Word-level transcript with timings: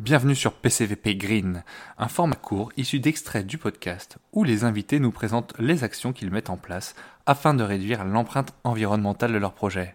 Bienvenue 0.00 0.34
sur 0.34 0.54
PCVP 0.54 1.14
Green, 1.14 1.62
un 1.98 2.08
format 2.08 2.34
court 2.34 2.72
issu 2.78 3.00
d'extraits 3.00 3.46
du 3.46 3.58
podcast 3.58 4.16
où 4.32 4.44
les 4.44 4.64
invités 4.64 4.98
nous 4.98 5.12
présentent 5.12 5.52
les 5.58 5.84
actions 5.84 6.14
qu'ils 6.14 6.30
mettent 6.30 6.48
en 6.48 6.56
place 6.56 6.94
afin 7.26 7.52
de 7.52 7.62
réduire 7.62 8.06
l'empreinte 8.06 8.54
environnementale 8.64 9.30
de 9.30 9.36
leur 9.36 9.52
projet. 9.52 9.94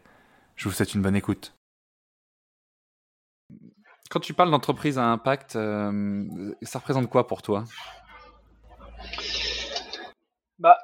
Je 0.58 0.70
vous 0.70 0.76
souhaite 0.76 0.94
une 0.94 1.02
bonne 1.02 1.16
écoute. 1.16 1.56
Quand 4.12 4.20
tu 4.20 4.36
parles 4.36 4.52
d'entreprise 4.52 5.00
à 5.00 5.06
impact, 5.06 5.56
euh, 5.56 6.54
ça 6.62 6.78
représente 6.78 7.10
quoi 7.10 7.26
pour 7.26 7.42
toi? 7.42 7.64
Bah, 10.60 10.78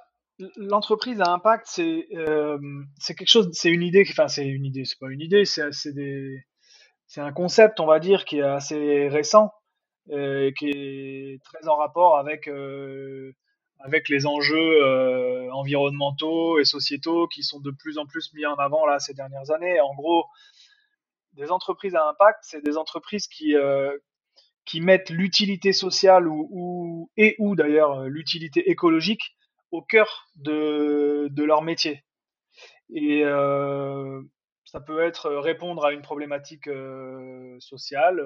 L'entreprise 0.58 1.22
à 1.22 1.32
impact, 1.32 1.68
c'est 1.70 2.08
euh, 2.16 2.58
quelque 3.06 3.28
chose, 3.28 3.52
c'est 3.54 3.70
une 3.70 3.84
idée, 3.84 4.04
enfin 4.10 4.28
c'est 4.28 4.48
une 4.48 4.66
idée, 4.66 4.84
c'est 4.84 4.98
pas 4.98 5.12
une 5.12 5.22
idée, 5.22 5.46
c'est 5.46 5.94
des 5.94 6.44
c'est 7.12 7.20
un 7.20 7.34
concept, 7.34 7.82
on 7.82 7.86
va 7.86 8.00
dire, 8.00 8.24
qui 8.24 8.38
est 8.38 8.42
assez 8.42 9.10
récent, 9.10 9.52
euh, 10.12 10.48
et 10.48 10.54
qui 10.54 10.70
est 10.70 11.44
très 11.44 11.68
en 11.68 11.76
rapport 11.76 12.18
avec, 12.18 12.48
euh, 12.48 13.36
avec 13.80 14.08
les 14.08 14.26
enjeux 14.26 14.82
euh, 14.82 15.52
environnementaux 15.52 16.58
et 16.58 16.64
sociétaux 16.64 17.28
qui 17.28 17.44
sont 17.44 17.60
de 17.60 17.72
plus 17.72 17.98
en 17.98 18.06
plus 18.06 18.34
mis 18.34 18.46
en 18.46 18.56
avant 18.56 18.86
là 18.86 19.00
ces 19.00 19.14
dernières 19.14 19.52
années. 19.52 19.82
En 19.82 19.94
gros, 19.94 20.24
des 21.34 21.52
entreprises 21.52 21.96
à 21.96 22.08
impact, 22.08 22.40
c'est 22.44 22.64
des 22.64 22.78
entreprises 22.78 23.28
qui, 23.28 23.56
qui 24.64 24.80
mettent 24.80 25.10
l'utilité 25.10 25.74
sociale 25.74 26.30
ou, 26.30 27.10
et 27.18 27.36
ou 27.40 27.58
d'ailleurs 27.58 28.06
l'utilité 28.06 28.70
écologique 28.70 29.36
au 29.72 29.82
cœur 29.82 30.30
de, 30.38 31.28
de 31.30 31.44
leur 31.44 31.62
métier. 31.62 32.06
Et 32.94 33.26
ça 34.72 34.80
peut 34.80 35.02
être 35.04 35.30
répondre 35.30 35.84
à 35.84 35.92
une 35.92 36.02
problématique 36.02 36.70
sociale, 37.60 38.22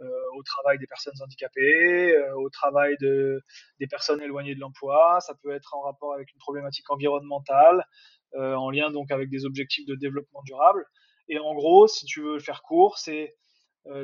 au 0.00 0.42
travail 0.44 0.78
des 0.78 0.86
personnes 0.86 1.12
handicapées, 1.22 2.16
au 2.36 2.48
travail 2.48 2.96
de, 3.00 3.42
des 3.78 3.86
personnes 3.86 4.22
éloignées 4.22 4.54
de 4.54 4.60
l'emploi. 4.60 5.20
Ça 5.20 5.34
peut 5.42 5.52
être 5.52 5.74
en 5.74 5.82
rapport 5.82 6.14
avec 6.14 6.32
une 6.32 6.38
problématique 6.38 6.88
environnementale, 6.90 7.86
en 8.34 8.70
lien 8.70 8.90
donc 8.90 9.10
avec 9.10 9.28
des 9.28 9.44
objectifs 9.44 9.84
de 9.84 9.94
développement 9.94 10.40
durable. 10.42 10.86
Et 11.28 11.38
en 11.38 11.54
gros, 11.54 11.86
si 11.86 12.06
tu 12.06 12.22
veux 12.22 12.34
le 12.34 12.40
faire 12.40 12.62
court, 12.62 12.96
c'est 12.96 13.36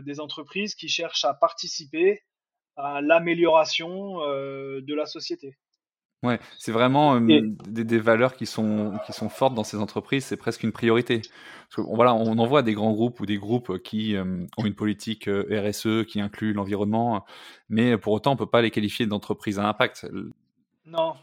des 0.02 0.20
entreprises 0.20 0.74
qui 0.74 0.90
cherchent 0.90 1.24
à 1.24 1.32
participer 1.32 2.20
à 2.76 3.00
l'amélioration 3.00 4.18
de 4.18 4.94
la 4.94 5.06
société. 5.06 5.56
Ouais, 6.24 6.40
c'est 6.58 6.72
vraiment 6.72 7.20
des, 7.20 7.98
valeurs 7.98 8.34
qui 8.34 8.44
sont, 8.44 8.98
qui 9.06 9.12
sont 9.12 9.28
fortes 9.28 9.54
dans 9.54 9.62
ces 9.62 9.76
entreprises, 9.76 10.24
c'est 10.24 10.36
presque 10.36 10.64
une 10.64 10.72
priorité. 10.72 11.20
Parce 11.20 11.76
que, 11.76 11.94
voilà, 11.94 12.12
on 12.12 12.38
en 12.38 12.46
voit 12.46 12.62
des 12.62 12.74
grands 12.74 12.92
groupes 12.92 13.20
ou 13.20 13.26
des 13.26 13.38
groupes 13.38 13.78
qui 13.82 14.16
ont 14.56 14.64
une 14.64 14.74
politique 14.74 15.28
RSE 15.28 16.04
qui 16.08 16.20
inclut 16.20 16.52
l'environnement, 16.52 17.24
mais 17.68 17.96
pour 17.96 18.14
autant, 18.14 18.32
on 18.32 18.34
ne 18.34 18.38
peut 18.38 18.50
pas 18.50 18.62
les 18.62 18.72
qualifier 18.72 19.06
d'entreprises 19.06 19.60
à 19.60 19.68
impact. 19.68 20.08
Non, 20.86 21.14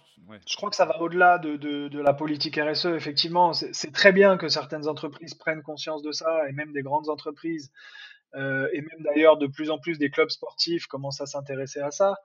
je 0.47 0.55
crois 0.55 0.69
que 0.69 0.75
ça 0.75 0.85
va 0.85 0.99
au-delà 1.01 1.37
de, 1.37 1.55
de, 1.55 1.87
de, 1.87 1.99
la 1.99 2.13
politique 2.13 2.59
RSE. 2.59 2.87
Effectivement, 2.87 3.53
c'est 3.53 3.91
très 3.91 4.11
bien 4.11 4.37
que 4.37 4.47
certaines 4.47 4.87
entreprises 4.87 5.33
prennent 5.33 5.61
conscience 5.61 6.01
de 6.01 6.11
ça, 6.11 6.49
et 6.49 6.51
même 6.51 6.71
des 6.71 6.81
grandes 6.81 7.09
entreprises, 7.09 7.71
euh, 8.35 8.67
et 8.73 8.81
même 8.81 9.01
d'ailleurs 9.01 9.37
de 9.37 9.47
plus 9.47 9.69
en 9.69 9.77
plus 9.77 9.97
des 9.97 10.09
clubs 10.09 10.29
sportifs 10.29 10.87
commencent 10.87 11.21
à 11.21 11.25
s'intéresser 11.25 11.79
à 11.79 11.91
ça. 11.91 12.15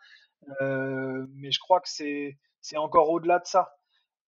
Euh, 0.61 1.27
mais 1.35 1.51
je 1.51 1.59
crois 1.59 1.81
que 1.81 1.89
c'est 1.89 2.77
encore 2.77 3.11
au-delà 3.11 3.39
de 3.39 3.47
ça. 3.47 3.75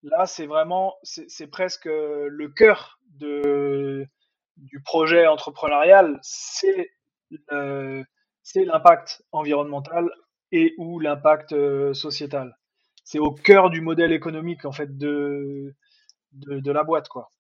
Là, 0.03 0.27
c'est 0.27 0.47
vraiment, 0.47 0.95
c'est 1.03 1.47
presque 1.47 1.87
le 1.87 2.49
cœur 2.49 2.99
du 3.15 4.83
projet 4.85 5.27
entrepreneurial, 5.27 6.19
c'est 6.23 6.91
l'impact 8.57 9.25
environnemental 9.33 10.11
et 10.51 10.75
ou 10.79 10.99
l'impact 10.99 11.53
euh, 11.53 11.95
sociétal. 11.95 12.59
C'est 13.05 13.19
au 13.19 13.33
cœur 13.33 13.71
du 13.71 13.81
modèle 13.81 14.13
économique 14.13 14.65
en 14.65 14.73
fait 14.73 14.97
de 14.99 15.75
la 16.33 16.85
boîte 16.85 17.09
quoi. 17.09 17.31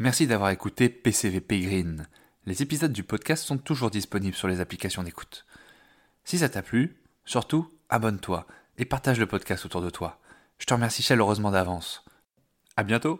Merci 0.00 0.26
d'avoir 0.26 0.48
écouté 0.48 0.88
PCVP 0.88 1.60
Green. 1.60 2.08
Les 2.46 2.62
épisodes 2.62 2.90
du 2.90 3.04
podcast 3.04 3.44
sont 3.44 3.58
toujours 3.58 3.90
disponibles 3.90 4.34
sur 4.34 4.48
les 4.48 4.60
applications 4.60 5.02
d'écoute. 5.02 5.44
Si 6.30 6.38
ça 6.38 6.48
t'a 6.48 6.62
plu, 6.62 6.96
surtout 7.24 7.68
abonne-toi 7.88 8.46
et 8.78 8.84
partage 8.84 9.18
le 9.18 9.26
podcast 9.26 9.66
autour 9.66 9.82
de 9.82 9.90
toi. 9.90 10.20
Je 10.58 10.64
te 10.64 10.72
remercie 10.72 11.02
chaleureusement 11.02 11.50
d'avance. 11.50 12.04
À 12.76 12.84
bientôt! 12.84 13.18